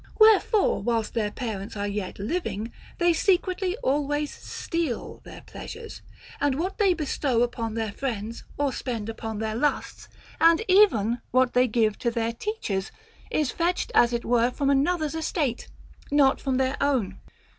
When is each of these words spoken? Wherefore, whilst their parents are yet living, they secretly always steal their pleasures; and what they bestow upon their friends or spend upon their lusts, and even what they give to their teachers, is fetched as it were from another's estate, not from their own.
Wherefore, 0.17 0.81
whilst 0.81 1.13
their 1.13 1.29
parents 1.29 1.77
are 1.77 1.85
yet 1.87 2.17
living, 2.17 2.73
they 2.97 3.13
secretly 3.13 3.77
always 3.83 4.33
steal 4.33 5.19
their 5.23 5.41
pleasures; 5.41 6.01
and 6.39 6.55
what 6.55 6.79
they 6.79 6.95
bestow 6.95 7.43
upon 7.43 7.75
their 7.75 7.91
friends 7.91 8.43
or 8.57 8.73
spend 8.73 9.09
upon 9.09 9.37
their 9.37 9.53
lusts, 9.53 10.09
and 10.39 10.63
even 10.67 11.21
what 11.29 11.53
they 11.53 11.67
give 11.67 11.99
to 11.99 12.09
their 12.09 12.33
teachers, 12.33 12.91
is 13.29 13.51
fetched 13.51 13.91
as 13.93 14.11
it 14.11 14.25
were 14.25 14.49
from 14.49 14.71
another's 14.71 15.13
estate, 15.13 15.67
not 16.11 16.41
from 16.41 16.57
their 16.57 16.77
own. 16.81 17.19